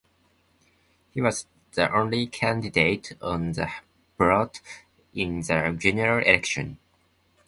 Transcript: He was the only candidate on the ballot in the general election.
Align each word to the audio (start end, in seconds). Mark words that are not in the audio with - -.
He 1.11 1.21
was 1.21 1.45
the 1.73 1.93
only 1.95 2.25
candidate 2.25 3.15
on 3.21 3.51
the 3.51 3.67
ballot 4.17 4.59
in 5.13 5.41
the 5.41 5.75
general 5.79 6.25
election. 6.25 6.79